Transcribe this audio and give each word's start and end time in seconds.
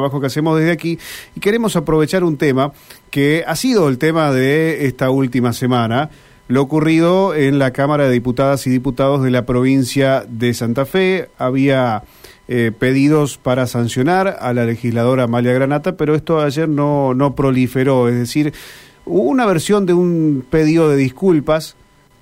trabajo 0.00 0.20
que 0.20 0.28
hacemos 0.28 0.56
desde 0.56 0.70
aquí 0.70 0.96
y 1.34 1.40
queremos 1.40 1.74
aprovechar 1.74 2.22
un 2.22 2.36
tema 2.36 2.70
que 3.10 3.42
ha 3.44 3.56
sido 3.56 3.88
el 3.88 3.98
tema 3.98 4.30
de 4.30 4.86
esta 4.86 5.10
última 5.10 5.52
semana, 5.52 6.10
lo 6.46 6.62
ocurrido 6.62 7.34
en 7.34 7.58
la 7.58 7.72
Cámara 7.72 8.04
de 8.04 8.12
Diputadas 8.12 8.64
y 8.68 8.70
Diputados 8.70 9.24
de 9.24 9.32
la 9.32 9.44
provincia 9.44 10.24
de 10.28 10.54
Santa 10.54 10.86
Fe. 10.86 11.30
Había 11.36 12.04
eh, 12.46 12.70
pedidos 12.78 13.38
para 13.38 13.66
sancionar 13.66 14.36
a 14.40 14.52
la 14.52 14.66
legisladora 14.66 15.24
Amalia 15.24 15.52
Granata, 15.52 15.96
pero 15.96 16.14
esto 16.14 16.40
ayer 16.40 16.68
no, 16.68 17.12
no 17.12 17.34
proliferó, 17.34 18.08
es 18.08 18.14
decir, 18.14 18.52
hubo 19.04 19.28
una 19.28 19.46
versión 19.46 19.84
de 19.84 19.94
un 19.94 20.46
pedido 20.48 20.88
de 20.88 20.96
disculpas 20.96 21.74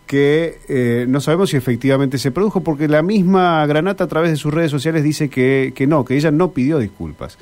que 0.07 0.59
eh, 0.69 1.05
no 1.09 1.21
sabemos 1.21 1.51
si 1.51 1.57
efectivamente 1.57 2.19
se 2.19 2.31
produjo, 2.31 2.63
porque 2.63 2.89
la 2.89 3.03
misma 3.03 3.67
Granata 3.67 4.05
a 4.05 4.07
través 4.07 4.31
de 4.31 4.37
sus 4.37 4.55
redes 4.55 4.71
sociales 4.71 5.03
dice 5.03 5.29
que, 5.29 5.73
que 5.75 5.87
no, 5.87 6.05
que 6.05 6.17
ella 6.17 6.31
no 6.31 6.53
pidió 6.53 6.79
disculpas. 6.79 7.39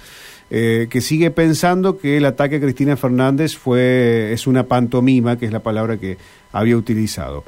Eh, 0.51 0.89
que 0.91 1.01
sigue 1.01 1.30
pensando 1.30 1.98
que 1.98 2.19
el 2.19 2.27
ataque 2.27 2.57
a 2.57 2.61
Cristina 2.61 2.97
Fernández 2.97 3.57
fue 3.57 4.33
es 4.33 4.47
una 4.47 4.65
pantomima, 4.65 5.38
que 5.38 5.47
es 5.47 5.52
la 5.52 5.61
palabra 5.61 5.97
que 5.97 6.19
había 6.52 6.77
utilizado. 6.77 7.45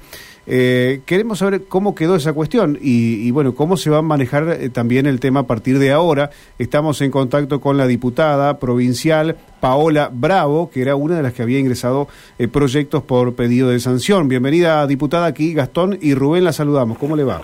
Eh, 0.49 1.01
queremos 1.07 1.41
saber 1.41 1.65
cómo 1.65 1.97
quedó 1.97 2.15
esa 2.15 2.33
cuestión 2.33 2.79
y, 2.81 3.31
bueno, 3.33 3.55
cómo 3.55 3.77
se 3.77 3.91
va 3.91 3.99
a 3.99 4.03
manejar 4.03 4.49
eh, 4.49 4.69
también 4.69 5.07
el 5.07 5.19
tema 5.19 5.41
a 5.41 5.47
partir 5.47 5.79
de 5.79 5.91
ahora. 5.91 6.31
Estamos 6.59 7.01
en 7.01 7.11
contacto 7.11 7.61
con 7.61 7.77
la 7.77 7.87
diputada 7.87 8.59
provincial 8.59 9.37
Paola 9.61 10.09
Bravo, 10.13 10.71
que 10.71 10.83
era 10.83 10.95
una 10.95 11.17
de 11.17 11.23
las 11.25 11.33
que 11.33 11.43
había 11.43 11.59
ingresado 11.59 12.07
eh, 12.39 12.47
proyectos 12.47 13.03
por 13.03 13.35
pedido 13.35 13.71
de 13.71 13.81
sanción. 13.81 14.29
Bienvenida, 14.29 14.87
diputada, 14.87 15.27
aquí 15.27 15.53
Gastón 15.53 15.99
y 16.01 16.15
Rubén, 16.15 16.45
la 16.45 16.53
saludamos. 16.53 16.99
¿Cómo 16.99 17.17
le 17.17 17.25
va? 17.25 17.43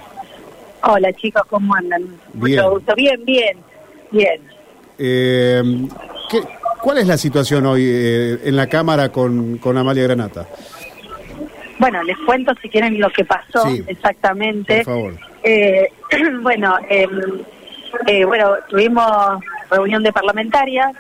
Hola 0.85 1.13
chicos, 1.15 1.43
¿cómo 1.49 1.75
andan? 1.75 2.03
Bien. 2.35 2.57
Mucho 2.57 2.71
gusto. 2.71 2.95
Bien, 2.95 3.25
bien, 3.25 3.57
bien. 4.13 4.41
¿qué, 4.99 6.41
¿Cuál 6.81 6.99
es 6.99 7.07
la 7.07 7.17
situación 7.17 7.67
hoy 7.67 7.85
en 7.85 8.57
la 8.57 8.69
Cámara 8.69 9.11
con, 9.11 9.59
con 9.59 9.77
Amalia 9.77 10.05
Granata? 10.05 10.47
Bueno, 11.83 12.01
les 12.05 12.17
cuento 12.19 12.55
si 12.63 12.69
quieren 12.69 13.01
lo 13.01 13.11
que 13.11 13.25
pasó 13.25 13.67
Sí, 13.67 13.83
exactamente. 13.89 14.85
por 14.85 14.85
favor. 14.85 15.15
Eh, 15.43 15.89
bueno, 16.41 16.77
em, 16.89 17.41
eh, 18.07 18.25
bueno, 18.25 18.55
tuvimos 18.69 19.43
reunión 19.69 20.05
de 20.05 20.13
parlamentarias 20.13 20.93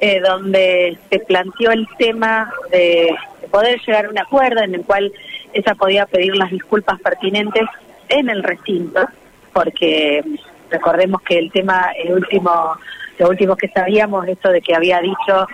eh, 0.00 0.20
donde 0.20 0.96
se 1.10 1.18
planteó 1.18 1.72
el 1.72 1.84
tema 1.98 2.48
de, 2.70 3.12
de 3.40 3.48
poder 3.48 3.80
llegar 3.84 4.06
a 4.06 4.10
un 4.10 4.18
acuerdo 4.20 4.60
en 4.62 4.76
el 4.76 4.82
cual 4.82 5.12
ella 5.52 5.74
podía 5.74 6.06
pedir 6.06 6.36
las 6.36 6.52
disculpas 6.52 7.00
pertinentes 7.00 7.64
en 8.08 8.30
el 8.30 8.44
recinto, 8.44 9.08
porque 9.52 10.22
recordemos 10.70 11.22
que 11.22 11.38
el 11.38 11.50
tema, 11.50 11.90
el 11.96 12.12
último, 12.12 12.78
lo 13.18 13.28
último 13.30 13.56
que 13.56 13.66
sabíamos, 13.66 14.28
esto 14.28 14.50
de 14.50 14.60
que 14.60 14.76
había 14.76 15.00
dicho 15.00 15.48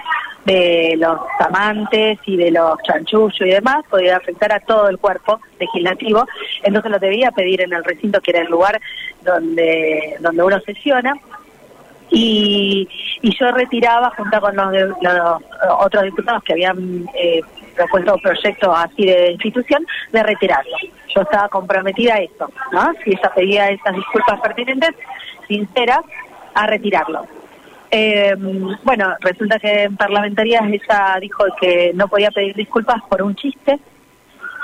de 0.47 0.95
los 0.97 1.19
amantes 1.41 2.19
y 2.25 2.37
de 2.37 2.51
los 2.53 2.81
chanchullos 2.83 3.41
y 3.41 3.51
demás, 3.51 3.85
podía 3.91 4.17
afectar 4.17 4.53
a 4.53 4.61
todo 4.61 4.89
el 4.89 4.99
cuerpo 4.99 5.41
legislativo, 5.61 6.25
entonces 6.63 6.91
lo 6.91 6.99
debía 6.99 7.31
pedir 7.33 7.61
en 7.63 7.73
el 7.73 7.85
recinto, 7.85 8.21
que 8.21 8.31
era 8.31 8.41
el 8.41 8.49
lugar 8.49 8.81
donde, 9.23 10.17
donde 10.21 10.43
uno 10.43 10.61
sesiona, 10.61 11.15
y, 12.11 12.89
y 13.21 13.37
yo 13.37 13.51
retiraba, 13.51 14.11
junto 14.17 14.41
con 14.41 14.55
los, 14.55 14.71
de- 14.71 14.87
los 15.01 15.43
otros 15.81 16.05
diputados 16.05 16.43
que 16.45 16.53
habían 16.53 17.05
eh, 17.15 17.41
propuesto 17.75 18.17
proyectos 18.19 18.73
así 18.77 19.05
de 19.05 19.33
institución, 19.33 19.85
de 20.13 20.23
retirarlo. 20.23 20.77
Yo 21.15 21.23
estaba 21.23 21.49
comprometida 21.49 22.15
a 22.15 22.21
eso, 22.21 22.49
¿no? 22.73 22.93
Si 23.03 23.11
ella 23.11 23.33
pedía 23.35 23.69
esas 23.71 23.95
disculpas 23.97 24.41
pertinentes, 24.41 24.91
sinceras, 25.49 26.01
a 26.55 26.67
retirarlo. 26.69 27.27
Eh, 27.99 28.35
bueno, 28.85 29.15
resulta 29.21 29.59
que 29.59 29.85
en 29.85 29.97
parlamentarias 29.97 30.65
ella 30.71 31.17
dijo 31.19 31.45
que 31.59 31.93
no 31.95 32.09
podía 32.09 32.31
pedir 32.31 32.55
disculpas 32.55 33.03
por 33.09 33.23
un 33.23 33.35
chiste, 33.35 33.79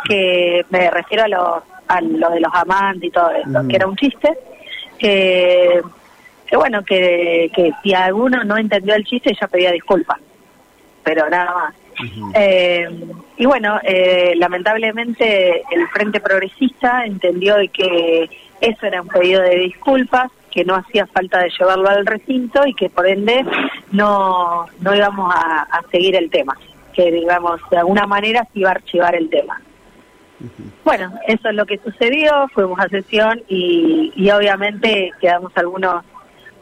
que 0.06 0.66
me 0.68 0.90
refiero 0.90 1.24
a 1.24 1.28
lo, 1.28 1.62
a 1.88 2.00
lo 2.02 2.28
de 2.28 2.40
los 2.40 2.52
amantes 2.52 3.04
y 3.04 3.10
todo 3.10 3.30
eso, 3.30 3.66
que 3.66 3.76
era 3.76 3.86
un 3.86 3.96
chiste, 3.96 4.36
que, 4.98 5.80
que 6.46 6.56
bueno, 6.58 6.84
que, 6.84 7.50
que 7.56 7.72
si 7.82 7.94
alguno 7.94 8.44
no 8.44 8.58
entendió 8.58 8.94
el 8.94 9.04
chiste 9.06 9.30
ella 9.30 9.48
pedía 9.48 9.72
disculpas, 9.72 10.18
pero 11.02 11.30
nada 11.30 11.54
más. 11.54 11.74
Eh, 12.34 12.86
y 13.38 13.46
bueno, 13.46 13.80
eh, 13.82 14.34
lamentablemente 14.36 15.62
el 15.70 15.88
Frente 15.88 16.20
Progresista 16.20 17.06
entendió 17.06 17.56
que 17.72 18.28
eso 18.60 18.86
era 18.86 19.00
un 19.00 19.08
pedido 19.08 19.40
de 19.40 19.56
disculpas, 19.56 20.30
que 20.52 20.64
no 20.64 20.76
hacía 20.76 21.06
falta 21.06 21.40
de 21.40 21.50
llevarlo 21.50 21.88
al 21.88 22.06
recinto 22.06 22.66
y 22.66 22.74
que 22.74 22.90
por 22.90 23.06
ende 23.06 23.44
no, 23.90 24.66
no 24.80 24.94
íbamos 24.94 25.34
a, 25.34 25.62
a 25.62 25.82
seguir 25.90 26.14
el 26.14 26.30
tema, 26.30 26.56
que 26.92 27.10
digamos 27.10 27.60
de 27.70 27.78
alguna 27.78 28.06
manera 28.06 28.46
se 28.52 28.60
iba 28.60 28.68
a 28.68 28.72
archivar 28.72 29.14
el 29.14 29.30
tema. 29.30 29.60
Bueno, 30.84 31.12
eso 31.26 31.48
es 31.48 31.54
lo 31.54 31.66
que 31.66 31.78
sucedió, 31.78 32.48
fuimos 32.52 32.78
a 32.80 32.88
sesión 32.88 33.42
y, 33.48 34.12
y 34.16 34.30
obviamente 34.30 35.12
quedamos 35.20 35.52
algunos 35.56 36.04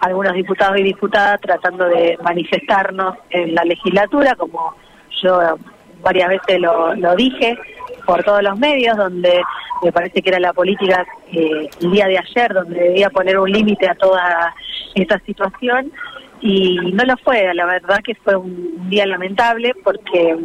algunos 0.00 0.32
diputados 0.32 0.78
y 0.78 0.82
diputadas 0.82 1.40
tratando 1.42 1.84
de 1.84 2.18
manifestarnos 2.22 3.18
en 3.28 3.54
la 3.54 3.64
legislatura, 3.64 4.34
como 4.34 4.74
yo 5.22 5.58
varias 6.02 6.28
veces 6.28 6.60
lo, 6.60 6.94
lo 6.94 7.14
dije 7.14 7.58
por 8.06 8.22
todos 8.24 8.42
los 8.42 8.58
medios, 8.58 8.96
donde 8.96 9.42
me 9.82 9.92
parece 9.92 10.20
que 10.22 10.30
era 10.30 10.40
la 10.40 10.52
política 10.52 11.06
eh, 11.32 11.68
el 11.80 11.90
día 11.90 12.06
de 12.06 12.18
ayer, 12.18 12.52
donde 12.52 12.78
debía 12.78 13.10
poner 13.10 13.38
un 13.38 13.50
límite 13.50 13.88
a 13.88 13.94
toda 13.94 14.54
esta 14.94 15.18
situación 15.20 15.92
y 16.40 16.78
no 16.92 17.04
lo 17.04 17.16
fue, 17.18 17.52
la 17.54 17.66
verdad 17.66 18.00
que 18.02 18.14
fue 18.14 18.34
un, 18.36 18.88
día 18.88 19.06
lamentable 19.06 19.72
porque 19.84 20.36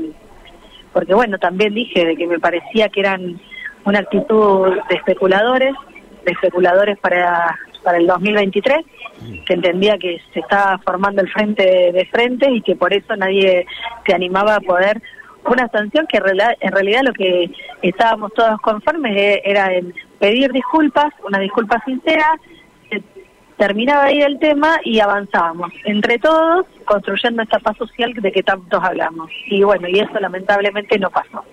porque 0.93 1.13
bueno, 1.13 1.37
también 1.39 1.73
dije 1.73 2.05
de 2.05 2.15
que 2.15 2.27
me 2.27 2.39
parecía 2.39 2.89
que 2.89 3.01
eran 3.01 3.41
una 3.83 3.99
actitud 3.99 4.71
de 4.87 4.95
especuladores, 4.95 5.73
de 6.23 6.31
especuladores 6.31 6.97
para, 6.99 7.57
para 7.83 7.97
el 7.97 8.07
2023, 8.07 8.85
que 9.45 9.53
entendía 9.53 9.97
que 9.97 10.21
se 10.33 10.39
estaba 10.39 10.77
formando 10.85 11.21
el 11.21 11.29
frente 11.29 11.91
de 11.91 12.05
frente 12.05 12.49
y 12.49 12.61
que 12.61 12.75
por 12.77 12.93
eso 12.93 13.13
nadie 13.17 13.65
se 14.05 14.13
animaba 14.13 14.55
a 14.55 14.61
poder 14.61 15.01
una 15.45 15.67
sanción 15.69 16.07
que 16.07 16.17
en 16.17 16.71
realidad, 16.71 17.01
lo 17.03 17.13
que 17.13 17.51
estábamos 17.81 18.33
todos 18.33 18.59
conformes 18.61 19.15
e- 19.15 19.41
era 19.45 19.73
en 19.73 19.93
pedir 20.19 20.51
disculpas, 20.51 21.13
una 21.25 21.39
disculpa 21.39 21.81
sincera, 21.85 22.39
terminaba 23.57 24.05
ahí 24.05 24.21
el 24.21 24.39
tema 24.39 24.79
y 24.83 24.99
avanzábamos 24.99 25.71
entre 25.85 26.19
todos 26.19 26.65
construyendo 26.85 27.41
esta 27.41 27.59
paz 27.59 27.77
social 27.77 28.13
de 28.13 28.31
que 28.31 28.43
tantos 28.43 28.83
hablamos. 28.83 29.31
Y 29.47 29.63
bueno, 29.63 29.87
y 29.87 29.99
eso 29.99 30.19
lamentablemente 30.19 30.99
no 30.99 31.09
pasó. 31.09 31.43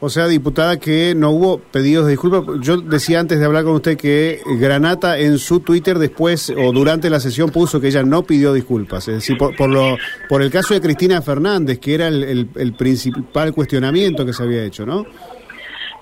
O 0.00 0.08
sea, 0.08 0.28
diputada, 0.28 0.78
que 0.78 1.12
no 1.16 1.30
hubo 1.30 1.58
pedidos 1.58 2.04
de 2.06 2.12
disculpas. 2.12 2.44
Yo 2.60 2.76
decía 2.76 3.18
antes 3.18 3.40
de 3.40 3.44
hablar 3.46 3.64
con 3.64 3.72
usted 3.74 3.96
que 3.96 4.40
Granata 4.60 5.18
en 5.18 5.38
su 5.38 5.58
Twitter 5.58 5.98
después 5.98 6.50
o 6.56 6.70
durante 6.72 7.10
la 7.10 7.18
sesión 7.18 7.50
puso 7.50 7.80
que 7.80 7.88
ella 7.88 8.04
no 8.04 8.22
pidió 8.22 8.52
disculpas. 8.52 9.08
Es 9.08 9.14
decir, 9.16 9.36
por, 9.36 9.56
por 9.56 9.68
lo, 9.68 9.96
por 10.28 10.40
el 10.42 10.52
caso 10.52 10.72
de 10.74 10.80
Cristina 10.80 11.20
Fernández, 11.20 11.80
que 11.80 11.94
era 11.94 12.06
el, 12.06 12.22
el- 12.22 12.48
el 12.54 12.74
principal 12.74 13.52
cuestionamiento 13.52 14.24
que 14.24 14.32
se 14.32 14.42
había 14.44 14.62
hecho, 14.62 14.86
¿no? 14.86 15.04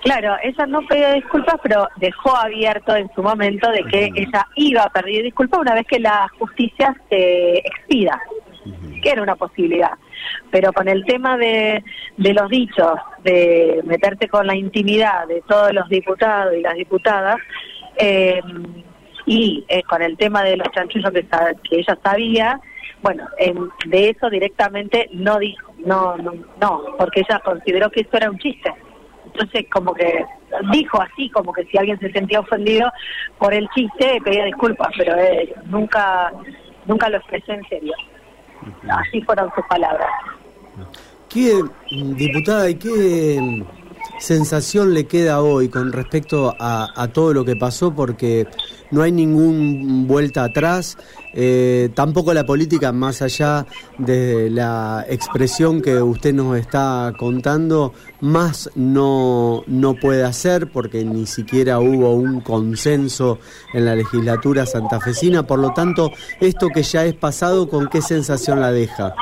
Claro, 0.03 0.35
ella 0.43 0.65
no 0.67 0.79
pidió 0.87 1.11
disculpas, 1.13 1.55
pero 1.63 1.87
dejó 1.97 2.37
abierto 2.37 2.95
en 2.95 3.09
su 3.15 3.23
momento 3.23 3.67
de 3.71 3.83
que 3.85 4.11
ella 4.15 4.45
iba 4.55 4.83
a 4.83 4.89
pedir 4.91 5.23
disculpas 5.23 5.59
una 5.59 5.73
vez 5.73 5.87
que 5.87 5.99
la 5.99 6.27
justicia 6.37 6.95
se 7.09 7.57
expida, 7.57 8.21
que 9.01 9.09
era 9.09 9.23
una 9.23 9.35
posibilidad. 9.35 9.91
Pero 10.51 10.71
con 10.71 10.87
el 10.87 11.03
tema 11.05 11.35
de, 11.37 11.83
de 12.17 12.33
los 12.33 12.49
dichos, 12.49 12.93
de 13.23 13.81
meterte 13.85 14.27
con 14.27 14.47
la 14.47 14.55
intimidad 14.55 15.27
de 15.27 15.41
todos 15.47 15.71
los 15.73 15.87
diputados 15.89 16.55
y 16.55 16.61
las 16.61 16.75
diputadas, 16.75 17.37
eh, 17.97 18.41
y 19.25 19.65
eh, 19.67 19.83
con 19.83 20.01
el 20.01 20.17
tema 20.17 20.43
de 20.43 20.57
los 20.57 20.67
chanchullos 20.71 21.11
que, 21.11 21.25
que 21.69 21.79
ella 21.79 21.97
sabía, 22.03 22.59
bueno, 23.01 23.27
em, 23.37 23.69
de 23.85 24.09
eso 24.09 24.29
directamente 24.29 25.09
no 25.13 25.37
dijo, 25.37 25.73
no, 25.85 26.17
no, 26.17 26.33
no, 26.59 26.83
porque 26.97 27.21
ella 27.21 27.39
consideró 27.43 27.89
que 27.91 28.01
eso 28.01 28.17
era 28.17 28.29
un 28.29 28.39
chiste. 28.39 28.73
Entonces, 29.25 29.65
como 29.71 29.93
que 29.93 30.25
dijo 30.71 31.01
así, 31.01 31.29
como 31.29 31.53
que 31.53 31.65
si 31.65 31.77
alguien 31.77 31.99
se 31.99 32.11
sentía 32.11 32.39
ofendido 32.39 32.89
por 33.37 33.53
el 33.53 33.67
chiste, 33.69 34.19
pedía 34.23 34.45
disculpas, 34.45 34.87
pero 34.97 35.15
eh, 35.15 35.53
nunca 35.65 36.31
nunca 36.85 37.09
lo 37.09 37.17
expresó 37.17 37.51
en 37.51 37.63
serio. 37.67 37.93
Así 38.89 39.21
fueron 39.21 39.51
sus 39.53 39.65
palabras. 39.67 40.09
¿Qué, 41.29 41.61
diputada, 42.15 42.69
y 42.69 42.75
qué 42.75 43.39
mm, 43.41 43.63
sensación 44.19 44.93
le 44.93 45.05
queda 45.07 45.41
hoy 45.41 45.67
con 45.67 45.91
respecto 45.91 46.55
a, 46.57 47.09
todo 47.13 47.33
lo 47.33 47.43
que 47.43 47.57
pasó? 47.57 47.93
Porque 47.93 48.47
no 48.91 49.01
hay 49.01 49.11
ningún 49.11 50.07
vuelta 50.07 50.45
atrás, 50.45 50.97
eh, 51.33 51.89
tampoco 51.93 52.33
la 52.33 52.45
política, 52.45 52.93
más 52.93 53.21
allá 53.21 53.65
de 53.97 54.49
la 54.49 55.05
expresión 55.09 55.81
que 55.81 56.01
usted 56.01 56.33
nos 56.33 56.57
está 56.57 57.11
contando, 57.19 57.93
más 58.21 58.69
no, 58.75 59.63
no 59.67 59.95
puede 59.95 60.23
hacer 60.23 60.71
porque 60.71 61.03
ni 61.03 61.25
siquiera 61.25 61.79
hubo 61.79 62.13
un 62.13 62.39
consenso 62.39 63.39
en 63.73 63.83
la 63.83 63.95
legislatura 63.95 64.65
santafesina, 64.65 65.43
por 65.43 65.59
lo 65.59 65.73
tanto, 65.73 66.11
esto 66.39 66.69
que 66.69 66.83
ya 66.83 67.03
es 67.03 67.15
pasado, 67.15 67.67
¿con 67.67 67.87
qué 67.87 68.01
sensación 68.01 68.61
la 68.61 68.71
deja? 68.71 69.13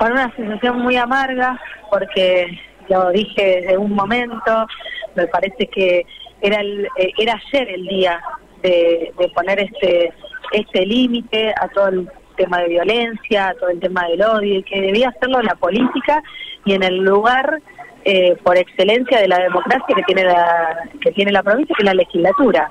Con 0.00 0.12
una 0.12 0.34
sensación 0.34 0.80
muy 0.80 0.96
amarga, 0.96 1.60
porque 1.90 2.58
lo 2.88 3.10
dije 3.10 3.60
desde 3.60 3.76
un 3.76 3.92
momento, 3.92 4.66
me 5.14 5.26
parece 5.26 5.66
que 5.66 6.06
era 6.40 6.62
el, 6.62 6.86
eh, 6.96 7.12
era 7.18 7.34
ayer 7.34 7.68
el 7.68 7.86
día 7.86 8.18
de, 8.62 9.12
poner 9.34 9.60
este 9.60 10.10
este 10.52 10.86
límite 10.86 11.52
a 11.54 11.68
todo 11.68 11.88
el 11.88 12.10
tema 12.34 12.60
de 12.60 12.68
violencia, 12.68 13.48
a 13.48 13.54
todo 13.56 13.68
el 13.68 13.78
tema 13.78 14.08
del 14.08 14.22
odio, 14.22 14.60
y 14.60 14.62
que 14.62 14.80
debía 14.80 15.10
hacerlo 15.10 15.42
la 15.42 15.54
política 15.56 16.22
y 16.64 16.72
en 16.72 16.82
el 16.82 16.96
lugar 16.96 17.60
eh, 18.06 18.38
por 18.42 18.56
excelencia 18.56 19.20
de 19.20 19.28
la 19.28 19.38
democracia 19.38 19.94
que 19.94 20.02
tiene 20.04 20.24
la 20.24 20.78
que 21.02 21.12
tiene 21.12 21.30
la 21.30 21.42
provincia, 21.42 21.76
que 21.76 21.82
es 21.82 21.86
la 21.86 21.92
legislatura. 21.92 22.70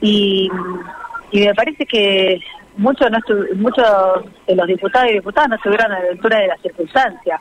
Y, 0.00 0.48
y 1.30 1.40
me 1.46 1.54
parece 1.54 1.84
que 1.84 2.40
muchos 2.76 3.10
no 3.10 3.18
muchos 3.56 3.86
de 4.46 4.56
los 4.56 4.66
diputados 4.66 5.10
y 5.10 5.14
diputadas 5.14 5.50
no 5.50 5.56
estuvieron 5.56 5.92
a 5.92 6.00
la 6.00 6.10
altura 6.10 6.38
de 6.38 6.48
las 6.48 6.60
circunstancias. 6.60 7.40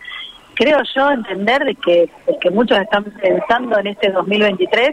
Creo 0.55 0.79
yo 0.95 1.11
entender 1.11 1.63
de 1.63 1.75
que, 1.75 2.09
que 2.39 2.51
muchos 2.51 2.77
están 2.77 3.03
pensando 3.03 3.79
en 3.79 3.87
este 3.87 4.11
2023 4.11 4.91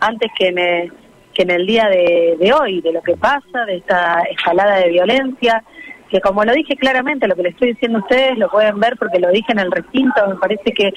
antes 0.00 0.30
que 0.38 0.48
en 0.48 0.92
que 1.34 1.42
en 1.44 1.50
el 1.50 1.66
día 1.66 1.88
de, 1.88 2.36
de 2.38 2.52
hoy, 2.52 2.82
de 2.82 2.92
lo 2.92 3.00
que 3.00 3.16
pasa, 3.16 3.64
de 3.66 3.76
esta 3.76 4.20
escalada 4.30 4.76
de 4.76 4.90
violencia, 4.90 5.64
que 6.12 6.20
como 6.20 6.44
lo 6.44 6.52
dije 6.52 6.76
claramente, 6.76 7.26
lo 7.26 7.34
que 7.34 7.44
le 7.44 7.48
estoy 7.48 7.72
diciendo 7.72 7.98
a 7.98 8.02
ustedes 8.02 8.36
lo 8.36 8.50
pueden 8.50 8.78
ver 8.78 8.96
porque 8.98 9.18
lo 9.18 9.30
dije 9.30 9.50
en 9.52 9.60
el 9.60 9.72
recinto, 9.72 10.28
me 10.28 10.34
parece 10.36 10.70
que 10.72 10.92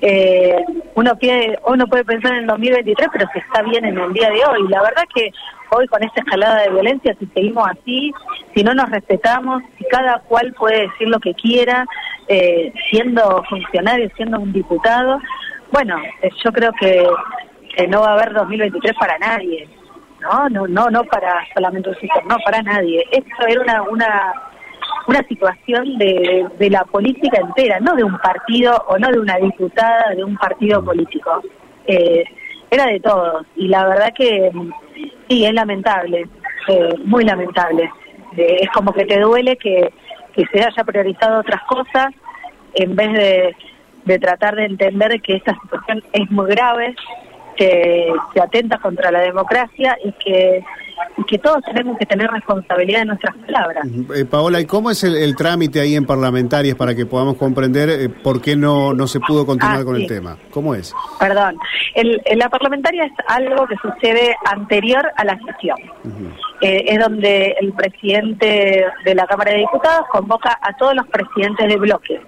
eh, 0.00 0.56
uno, 0.94 1.16
pide, 1.16 1.58
uno 1.66 1.86
puede 1.86 2.04
pensar 2.04 2.32
en 2.32 2.38
el 2.40 2.46
2023, 2.46 3.08
pero 3.12 3.28
se 3.32 3.38
está 3.40 3.62
bien 3.62 3.84
en 3.84 3.98
el 3.98 4.12
día 4.12 4.28
de 4.30 4.44
hoy. 4.44 4.68
La 4.68 4.82
verdad 4.82 5.04
que 5.14 5.30
hoy 5.70 5.86
con 5.88 6.02
esta 6.02 6.20
escalada 6.20 6.62
de 6.62 6.70
violencia, 6.70 7.14
si 7.18 7.26
seguimos 7.26 7.68
así, 7.68 8.12
si 8.54 8.62
no 8.64 8.74
nos 8.74 8.90
respetamos, 8.90 9.62
si 9.78 9.84
cada 9.84 10.18
cual 10.20 10.54
puede 10.54 10.88
decir 10.88 11.08
lo 11.08 11.20
que 11.20 11.34
quiera, 11.34 11.86
eh, 12.28 12.72
siendo 12.90 13.42
funcionario, 13.48 14.10
siendo 14.16 14.40
un 14.40 14.52
diputado, 14.52 15.20
bueno, 15.72 15.96
eh, 16.22 16.30
yo 16.44 16.52
creo 16.52 16.72
que, 16.78 17.06
no 17.88 18.00
va 18.02 18.10
a 18.10 18.12
haber 18.14 18.32
2023 18.32 18.94
para 18.98 19.18
nadie. 19.18 19.68
No, 20.20 20.48
no, 20.50 20.66
no, 20.66 20.90
no 20.90 21.04
para 21.04 21.46
solamente 21.54 21.88
un 21.88 22.28
no 22.28 22.36
para 22.44 22.60
nadie. 22.62 23.06
Esto 23.10 23.46
era 23.48 23.62
una, 23.62 23.82
una 23.82 24.34
una 25.06 25.22
situación 25.24 25.98
de, 25.98 26.46
de 26.58 26.70
la 26.70 26.84
política 26.84 27.40
entera, 27.40 27.80
no 27.80 27.94
de 27.94 28.04
un 28.04 28.18
partido 28.18 28.84
o 28.88 28.98
no 28.98 29.08
de 29.08 29.18
una 29.18 29.36
diputada 29.36 30.14
de 30.14 30.24
un 30.24 30.36
partido 30.36 30.84
político. 30.84 31.42
Eh, 31.86 32.24
era 32.70 32.86
de 32.86 33.00
todos 33.00 33.44
y 33.56 33.68
la 33.68 33.86
verdad 33.86 34.12
que 34.14 34.50
sí, 35.28 35.44
es 35.44 35.52
lamentable, 35.52 36.28
eh, 36.68 36.94
muy 37.04 37.24
lamentable. 37.24 37.90
Eh, 38.36 38.58
es 38.60 38.70
como 38.70 38.92
que 38.92 39.06
te 39.06 39.18
duele 39.18 39.56
que, 39.56 39.92
que 40.34 40.44
se 40.52 40.62
haya 40.62 40.84
priorizado 40.84 41.40
otras 41.40 41.62
cosas 41.64 42.08
en 42.74 42.94
vez 42.94 43.12
de, 43.12 43.56
de 44.04 44.18
tratar 44.18 44.54
de 44.54 44.66
entender 44.66 45.20
que 45.20 45.36
esta 45.36 45.58
situación 45.62 46.04
es 46.12 46.30
muy 46.30 46.48
grave, 46.50 46.94
que 47.56 48.12
se 48.32 48.40
atenta 48.40 48.78
contra 48.78 49.10
la 49.10 49.20
democracia 49.20 49.98
y 50.04 50.12
que 50.12 50.64
que 51.26 51.38
todos 51.38 51.62
tenemos 51.64 51.98
que 51.98 52.06
tener 52.06 52.30
responsabilidad 52.30 53.00
de 53.00 53.04
nuestras 53.06 53.36
palabras. 53.36 53.86
Eh, 54.14 54.24
Paola, 54.24 54.60
¿y 54.60 54.66
cómo 54.66 54.90
es 54.90 55.04
el, 55.04 55.36
trámite 55.36 55.80
ahí 55.80 55.94
en 55.94 56.06
parlamentarias 56.06 56.76
para 56.76 56.94
que 56.94 57.06
podamos 57.06 57.36
comprender 57.36 57.88
eh, 57.88 58.08
por 58.08 58.40
qué 58.40 58.56
no, 58.56 58.92
no 58.92 59.06
se 59.06 59.20
pudo 59.20 59.46
continuar 59.46 59.80
ah, 59.80 59.84
con 59.84 59.96
el 59.96 60.06
tema? 60.06 60.36
¿Cómo 60.50 60.74
es? 60.74 60.94
Perdón, 61.18 61.56
el, 61.94 62.20
la 62.36 62.48
parlamentaria 62.48 63.04
es 63.04 63.12
algo 63.28 63.66
que 63.66 63.76
sucede 63.76 64.34
anterior 64.50 65.10
a 65.16 65.24
la 65.24 65.38
sesión. 65.38 65.78
Eh, 66.60 66.84
es 66.88 66.98
donde 66.98 67.56
el 67.60 67.72
presidente 67.72 68.84
de 69.04 69.14
la 69.14 69.26
Cámara 69.26 69.52
de 69.52 69.58
Diputados 69.58 70.06
convoca 70.10 70.58
a 70.60 70.76
todos 70.76 70.94
los 70.94 71.06
presidentes 71.06 71.68
de 71.68 71.76
bloques 71.76 72.20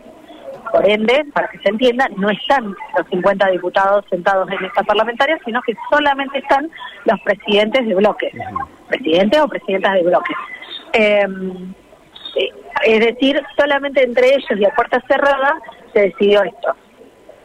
por 0.72 0.88
ende, 0.88 1.24
para 1.34 1.48
que 1.48 1.58
se 1.58 1.68
entienda, 1.68 2.08
no 2.16 2.30
están 2.30 2.74
los 2.96 3.06
50 3.10 3.50
diputados 3.50 4.04
sentados 4.08 4.50
en 4.50 4.64
esta 4.64 4.82
parlamentaria, 4.82 5.38
sino 5.44 5.60
que 5.62 5.74
solamente 5.90 6.38
están 6.38 6.70
los 7.04 7.20
presidentes 7.20 7.86
de 7.86 7.94
bloques, 7.94 8.32
presidentes 8.88 9.40
o 9.40 9.48
presidentas 9.48 9.92
de 9.92 10.02
bloques. 10.02 10.36
Em, 10.94 11.74
eh, 12.36 12.50
es 12.84 13.00
decir, 13.00 13.40
solamente 13.56 14.02
entre 14.02 14.34
ellos 14.34 14.58
y 14.58 14.64
a 14.64 14.74
puerta 14.74 15.02
cerrada 15.06 15.60
se 15.92 16.00
decidió 16.00 16.42
esto. 16.42 16.74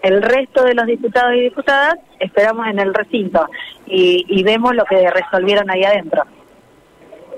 El 0.02 0.22
resto 0.22 0.64
de 0.64 0.74
los 0.74 0.86
diputados 0.86 1.36
y 1.36 1.42
diputadas 1.42 1.96
esperamos 2.20 2.68
en 2.68 2.80
el 2.80 2.94
recinto 2.94 3.50
y, 3.86 4.42
vemos 4.44 4.74
lo 4.74 4.86
que 4.86 5.10
resolvieron 5.10 5.70
ahí 5.70 5.84
adentro. 5.84 6.24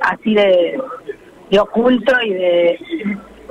Así 0.01 0.35
de, 0.35 0.79
oculto 1.59 2.13
y 2.21 2.33
de, 2.33 2.79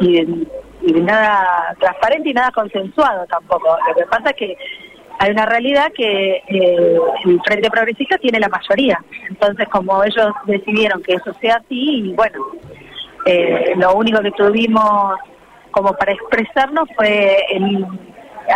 y 0.00 0.12
de 0.12 0.46
y 0.88 1.00
nada 1.00 1.74
transparente 1.78 2.30
y 2.30 2.34
nada 2.34 2.50
consensuado 2.50 3.26
tampoco. 3.26 3.76
Lo 3.88 3.94
que 3.94 4.04
pasa 4.06 4.30
es 4.30 4.36
que 4.36 4.56
hay 5.20 5.30
una 5.32 5.46
realidad 5.46 5.92
que 5.94 6.42
eh, 6.48 6.98
el 7.24 7.40
Frente 7.44 7.70
Progresista 7.70 8.18
tiene 8.18 8.38
la 8.38 8.48
mayoría. 8.48 9.02
Entonces, 9.28 9.68
como 9.68 10.02
ellos 10.04 10.28
decidieron 10.46 11.02
que 11.02 11.14
eso 11.14 11.32
sea 11.40 11.56
así, 11.56 12.10
y 12.10 12.12
bueno, 12.14 12.38
eh, 13.26 13.74
lo 13.76 13.94
único 13.94 14.20
que 14.20 14.30
tuvimos 14.32 15.18
como 15.70 15.92
para 15.92 16.12
expresarnos 16.12 16.88
fue 16.96 17.44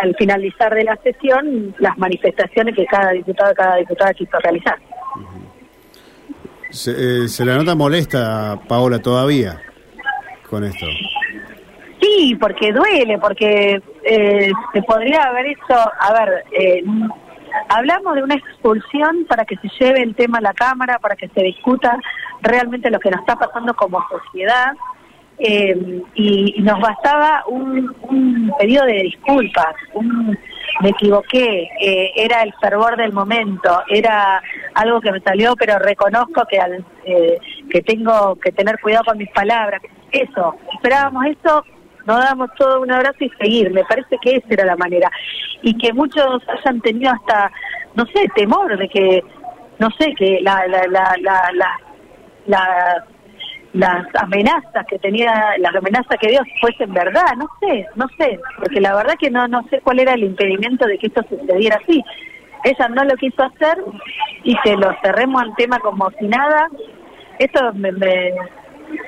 al 0.00 0.14
finalizar 0.17 0.75
de 0.75 0.84
la 0.84 0.96
sesión 1.02 1.75
las 1.79 1.99
manifestaciones 1.99 2.75
que 2.75 2.87
cada 2.87 3.11
diputado 3.11 3.52
cada 3.55 3.76
diputada 3.76 4.14
quiso 4.14 4.38
realizar. 4.38 4.79
Se, 6.70 6.90
eh, 6.90 7.29
se 7.29 7.44
la 7.44 7.56
nota 7.56 7.75
molesta, 7.75 8.58
Paola, 8.67 9.00
todavía 9.00 9.61
con 10.49 10.64
esto. 10.64 10.87
Sí, 12.22 12.36
porque 12.36 12.72
duele, 12.72 13.19
porque 13.19 13.82
eh, 14.04 14.52
se 14.72 14.82
podría 14.82 15.24
haber 15.24 15.46
hecho, 15.46 15.74
a 15.74 16.12
ver, 16.12 16.44
eh, 16.52 16.84
hablamos 17.69 18.14
de 18.14 18.22
una 18.22 18.36
expulsión 18.36 19.26
para 19.28 19.44
que 19.44 19.56
se 19.56 19.69
lleve 19.80 20.02
el 20.02 20.14
tema 20.14 20.38
a 20.38 20.42
la 20.42 20.52
Cámara, 20.52 21.00
para 21.00 21.16
que 21.16 21.26
se 21.30 21.42
discuta 21.42 21.98
realmente 22.40 22.90
lo 22.90 23.00
que 23.00 23.10
nos 23.10 23.22
está 23.22 23.34
pasando 23.34 23.74
como 23.74 24.06
sociedad. 24.08 24.72
Eh, 25.36 26.02
y, 26.14 26.62
nos 26.62 26.78
bastaba 26.80 27.42
un, 27.48 28.52
pedido 28.56 28.84
de 28.84 29.02
disculpas, 29.02 29.74
un, 29.94 30.38
me 30.80 30.90
equivoqué, 30.90 31.69
era 32.14 32.44
el 32.44 32.54
fervor 32.60 32.96
del 32.96 33.12
momento, 33.12 33.82
era 33.88 34.40
algo 34.74 35.00
que 35.00 35.10
me 35.10 35.20
salió, 35.22 35.56
pero 35.56 35.80
reconozco 35.80 36.44
que, 36.48 36.60
al, 36.60 36.84
que 37.04 37.82
tengo 37.82 38.36
que 38.36 38.52
tener 38.52 38.78
cuidado 38.80 39.06
con 39.06 39.19
mis 39.19 39.30
palabras. 39.30 39.82
Eso, 40.12 40.54
esperábamos 40.72 41.24
eso 41.26 41.64
nos 42.06 42.19
damos 42.19 42.50
todo 42.56 42.81
un 42.81 42.91
abrazo 42.91 43.19
y 43.20 43.31
seguir. 43.41 43.70
Me 43.72 43.84
parece 43.84 44.17
que 44.20 44.36
esa 44.36 44.48
era 44.50 44.65
la 44.65 44.76
manera. 44.76 45.10
Y 45.62 45.76
que 45.79 45.93
muchos 45.93 46.43
hayan 46.48 46.81
tenido 46.81 47.12
hasta, 47.12 47.50
no 47.94 48.05
sé, 48.06 48.26
temor 48.34 48.76
de 48.76 48.88
que, 48.88 49.22
no 49.79 49.88
sé, 49.98 50.15
que 50.15 50.41
la, 50.43 50.67
la, 50.67 50.86
la, 50.86 51.17
la, 51.20 51.79
la, 52.46 53.05
las 53.72 54.06
amenazas 54.17 54.86
que 54.88 54.98
tenía, 54.98 55.55
las 55.58 55.74
amenazas 55.74 56.19
que 56.20 56.29
dio 56.29 56.41
fuesen 56.60 56.93
verdad, 56.93 57.34
no 57.38 57.46
sé, 57.60 57.86
no 57.96 58.06
sé, 58.19 58.38
porque 58.58 58.81
la 58.81 58.94
verdad 58.94 59.15
que 59.19 59.31
no, 59.31 59.48
no 59.48 59.62
sé 59.70 59.81
cuál 59.81 60.00
era 60.00 60.12
el 60.12 60.24
impedimento 60.24 60.86
de 60.86 60.98
que 60.98 61.06
esto 61.06 61.22
sucediera 61.29 61.81
así. 61.82 62.03
Ella 62.65 62.88
no 62.88 63.03
lo 63.05 63.17
quiso 63.17 63.43
hacer 63.43 63.79
y 64.44 64.55
que 64.60 64.76
lo 64.76 64.94
cerremos 65.03 65.43
al 65.43 65.55
tema 65.56 65.79
como 65.81 66.10
si 66.19 66.29
nada. 66.29 66.69
Eso 67.38 67.72
me, 67.74 67.91
me 67.93 68.32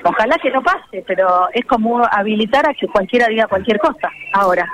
Ojalá 0.03 0.37
que 0.37 0.51
no 0.51 0.61
pase, 0.61 1.03
pero 1.07 1.47
es 1.53 1.65
como 1.65 2.03
habilitar 2.11 2.67
a 2.67 2.73
que 2.73 2.87
cualquiera 2.87 3.27
diga 3.27 3.47
cualquier 3.47 3.79
cosa 3.79 4.09
ahora. 4.33 4.67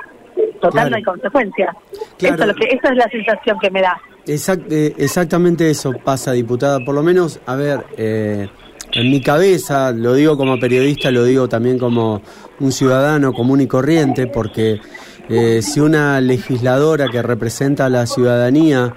Total, 0.61 0.89
no 0.89 0.97
hay 0.97 1.03
consecuencias. 1.03 1.75
Eso 2.19 2.33
es 2.33 2.47
lo 2.47 2.55
que, 2.55 2.65
esa 2.65 2.89
es 2.89 2.97
la 2.97 3.09
sensación 3.09 3.57
que 3.59 3.71
me 3.71 3.81
da. 3.81 3.99
Eh, 4.27 4.93
exactamente 4.97 5.69
eso 5.69 5.93
pasa, 6.03 6.31
diputada. 6.31 6.79
Por 6.79 6.93
lo 6.93 7.03
menos, 7.03 7.39
a 7.45 7.55
ver, 7.55 7.85
eh, 7.97 8.47
en 8.93 9.09
mi 9.09 9.21
cabeza, 9.21 9.91
lo 9.91 10.13
digo 10.13 10.37
como 10.37 10.59
periodista, 10.59 11.09
lo 11.11 11.23
digo 11.23 11.49
también 11.49 11.79
como 11.79 12.21
un 12.59 12.71
ciudadano 12.71 13.33
común 13.33 13.61
y 13.61 13.67
corriente, 13.67 14.27
porque 14.27 14.79
eh, 15.29 15.61
si 15.61 15.79
una 15.79 16.21
legisladora 16.21 17.07
que 17.07 17.21
representa 17.21 17.85
a 17.85 17.89
la 17.89 18.05
ciudadanía 18.05 18.93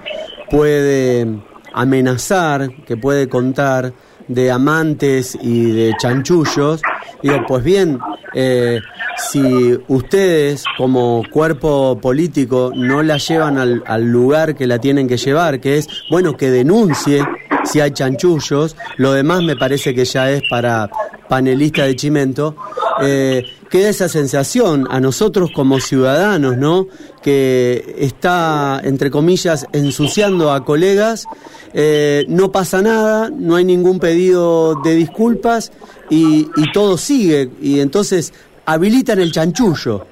puede 0.51 1.27
amenazar, 1.73 2.71
que 2.85 2.97
puede 2.97 3.29
contar 3.29 3.93
de 4.29 4.51
amantes 4.51 5.37
y 5.41 5.71
de 5.71 5.95
chanchullos, 5.99 6.83
digo, 7.23 7.45
pues 7.47 7.65
bien, 7.65 7.99
eh, 8.35 8.81
si 9.17 9.79
ustedes 9.89 10.65
como 10.77 11.23
cuerpo 11.31 11.99
político 12.01 12.73
no 12.75 13.03
la 13.03 13.17
llevan 13.19 13.59
al, 13.59 13.83
al, 13.87 14.05
lugar 14.05 14.55
que 14.55 14.67
la 14.67 14.79
tienen 14.79 15.07
que 15.07 15.17
llevar, 15.17 15.61
que 15.61 15.79
es, 15.79 15.89
bueno, 16.11 16.37
que 16.37 16.51
denuncie, 16.51 17.25
si 17.65 17.81
hay 17.81 17.93
chanchullos, 17.93 18.77
lo 18.97 19.13
demás 19.13 19.43
me 19.43 19.57
parece 19.57 19.95
que 19.95 20.05
ya 20.05 20.31
es 20.31 20.43
para 20.51 20.91
panelista 21.29 21.85
de 21.85 21.97
Chimento, 21.97 22.57
eh, 23.03 23.45
queda 23.75 23.89
esa 23.89 24.09
sensación 24.09 24.87
a 24.89 25.01
nosotros 25.01 25.51
como 25.51 25.81
ciudadanos, 25.81 26.57
¿no? 26.57 26.87
Que 27.25 27.83
está, 27.99 28.81
entre 28.85 29.11
comillas, 29.11 29.67
ensuciando 29.73 30.53
a 30.53 30.65
colegas, 30.65 31.27
eh, 31.73 32.25
no 32.29 32.53
pasa 32.53 32.83
nada, 32.83 33.31
no 33.37 33.57
hay 33.57 33.65
ningún 33.65 33.99
pedido 33.99 34.77
de 34.77 34.95
disculpas 34.95 35.73
y, 36.09 36.47
y 36.57 36.71
todo 36.71 36.97
sigue, 36.97 37.51
y 37.61 37.81
entonces 37.81 38.33
habilitan 38.65 39.19
el 39.19 39.33
chanchullo. 39.33 40.07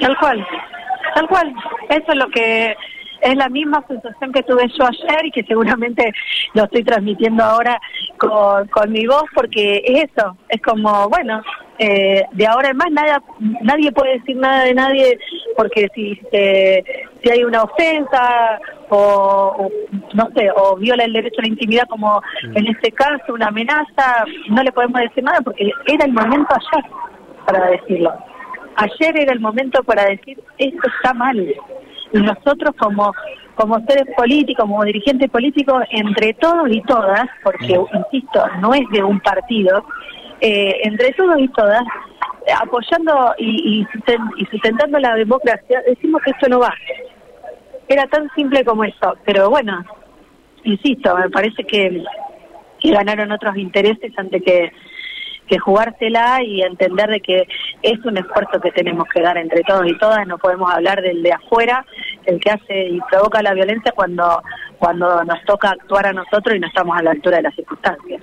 Tal 0.00 0.16
cual, 0.16 0.46
tal 1.14 1.28
cual. 1.28 1.52
Eso 1.90 2.12
es 2.12 2.16
lo 2.16 2.30
que 2.30 2.74
es 3.20 3.36
la 3.36 3.50
misma 3.50 3.84
sensación 3.88 4.32
que 4.32 4.42
tuve 4.42 4.68
yo 4.78 4.86
ayer 4.86 5.26
y 5.26 5.30
que 5.32 5.42
seguramente 5.44 6.12
lo 6.54 6.64
estoy 6.64 6.82
transmitiendo 6.82 7.44
ahora 7.44 7.78
con, 8.16 8.66
con 8.68 8.90
mi 8.90 9.06
voz 9.06 9.24
porque 9.34 9.82
es 9.84 10.04
eso, 10.04 10.34
es 10.48 10.62
como, 10.62 11.10
bueno, 11.10 11.42
eh, 11.78 12.24
de 12.32 12.46
ahora 12.46 12.70
en 12.70 12.76
más 12.76 12.90
nada, 12.90 13.22
nadie 13.62 13.92
puede 13.92 14.18
decir 14.18 14.36
nada 14.36 14.64
de 14.64 14.74
nadie 14.74 15.18
porque 15.56 15.88
si, 15.94 16.18
eh, 16.32 16.82
si 17.22 17.30
hay 17.30 17.44
una 17.44 17.64
ofensa 17.64 18.58
o, 18.88 19.68
no 20.14 20.28
sé, 20.34 20.50
o 20.54 20.76
viola 20.76 21.04
el 21.04 21.12
derecho 21.12 21.40
a 21.40 21.42
la 21.42 21.48
intimidad 21.48 21.86
como 21.88 22.22
en 22.54 22.66
este 22.66 22.92
caso, 22.92 23.34
una 23.34 23.48
amenaza, 23.48 24.24
no 24.48 24.62
le 24.62 24.72
podemos 24.72 25.00
decir 25.00 25.22
nada 25.24 25.40
porque 25.40 25.70
era 25.86 26.04
el 26.04 26.12
momento 26.12 26.48
ayer 26.54 26.90
para 27.46 27.66
decirlo. 27.70 28.12
Ayer 28.76 29.20
era 29.20 29.32
el 29.32 29.40
momento 29.40 29.82
para 29.82 30.04
decir 30.06 30.38
esto 30.58 30.88
está 30.96 31.14
mal. 31.14 31.38
Y 32.12 32.18
nosotros 32.18 32.74
como 32.78 33.12
como 33.56 33.80
seres 33.86 34.06
políticos, 34.14 34.66
como 34.66 34.84
dirigentes 34.84 35.30
políticos, 35.30 35.82
entre 35.90 36.34
todos 36.34 36.68
y 36.70 36.80
todas, 36.82 37.26
porque, 37.42 37.80
insisto, 37.94 38.44
no 38.60 38.74
es 38.74 38.86
de 38.90 39.02
un 39.02 39.18
partido, 39.20 39.84
eh, 40.40 40.80
entre 40.82 41.12
todos 41.12 41.38
y 41.38 41.48
todas, 41.48 41.82
apoyando 42.60 43.34
y, 43.38 43.86
y, 44.36 44.46
sustentando 44.46 44.98
la 44.98 45.14
democracia, 45.14 45.82
decimos 45.86 46.22
que 46.22 46.30
esto 46.30 46.48
no 46.48 46.60
va. 46.60 46.74
Era 47.88 48.06
tan 48.06 48.28
simple 48.34 48.64
como 48.64 48.84
eso, 48.84 49.16
pero 49.24 49.50
bueno, 49.50 49.84
insisto, 50.64 51.16
me 51.16 51.30
parece 51.30 51.64
que, 51.64 52.02
que 52.80 52.90
ganaron 52.90 53.32
otros 53.32 53.56
intereses 53.56 54.12
antes 54.16 54.42
que 54.42 54.72
que 55.46 55.58
jugársela 55.58 56.42
y 56.42 56.62
entender 56.62 57.08
de 57.08 57.20
que 57.20 57.46
es 57.82 58.04
un 58.04 58.16
esfuerzo 58.18 58.60
que 58.60 58.72
tenemos 58.72 59.06
que 59.08 59.22
dar 59.22 59.38
entre 59.38 59.62
todos 59.62 59.86
y 59.86 59.96
todas, 59.98 60.26
no 60.26 60.38
podemos 60.38 60.72
hablar 60.72 61.00
del 61.02 61.22
de 61.22 61.32
afuera, 61.32 61.84
el 62.24 62.40
que 62.40 62.50
hace 62.50 62.88
y 62.88 63.00
provoca 63.10 63.42
la 63.42 63.54
violencia 63.54 63.92
cuando, 63.92 64.42
cuando 64.78 65.24
nos 65.24 65.42
toca 65.44 65.70
actuar 65.70 66.06
a 66.06 66.12
nosotros 66.12 66.56
y 66.56 66.60
no 66.60 66.66
estamos 66.66 66.98
a 66.98 67.02
la 67.02 67.12
altura 67.12 67.36
de 67.38 67.44
las 67.44 67.54
circunstancias. 67.54 68.22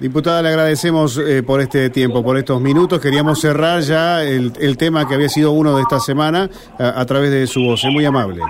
Diputada, 0.00 0.40
le 0.40 0.48
agradecemos 0.48 1.18
eh, 1.18 1.42
por 1.42 1.60
este 1.60 1.90
tiempo, 1.90 2.24
por 2.24 2.38
estos 2.38 2.58
minutos. 2.60 3.00
Queríamos 3.00 3.38
cerrar 3.38 3.82
ya 3.82 4.24
el, 4.24 4.50
el 4.58 4.78
tema 4.78 5.06
que 5.06 5.14
había 5.14 5.28
sido 5.28 5.52
uno 5.52 5.76
de 5.76 5.82
esta 5.82 6.00
semana 6.00 6.48
a, 6.78 7.00
a 7.00 7.04
través 7.04 7.30
de 7.30 7.46
su 7.46 7.60
voz. 7.60 7.84
Es 7.84 7.92
muy 7.92 8.06
amable. 8.06 8.40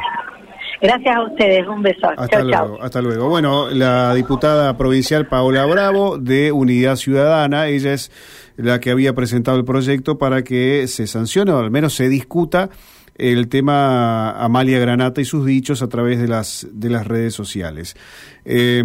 Gracias 0.80 1.14
a 1.14 1.22
ustedes, 1.24 1.66
un 1.66 1.82
beso. 1.82 2.08
Hasta 2.16 2.42
luego, 2.42 2.80
hasta 2.80 3.02
luego. 3.02 3.28
Bueno, 3.28 3.68
la 3.68 4.14
diputada 4.14 4.76
provincial 4.78 5.26
Paola 5.26 5.66
Bravo 5.66 6.18
de 6.18 6.52
Unidad 6.52 6.94
Ciudadana, 6.94 7.66
ella 7.66 7.92
es 7.92 8.12
la 8.56 8.78
que 8.78 8.90
había 8.90 9.12
presentado 9.12 9.58
el 9.58 9.64
proyecto 9.64 10.18
para 10.18 10.42
que 10.42 10.86
se 10.86 11.06
sancione 11.06 11.50
o 11.50 11.58
al 11.58 11.70
menos 11.70 11.94
se 11.94 12.08
discuta 12.08 12.70
el 13.16 13.48
tema 13.48 14.30
Amalia 14.42 14.78
Granata 14.78 15.20
y 15.20 15.26
sus 15.26 15.44
dichos 15.44 15.82
a 15.82 15.88
través 15.88 16.18
de 16.18 16.28
las 16.28 16.66
de 16.72 16.88
las 16.88 17.06
redes 17.06 17.34
sociales. 17.34 17.94
Eh, 18.46 18.82